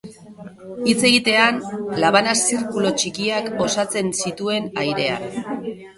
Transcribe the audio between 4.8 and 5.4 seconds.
airean.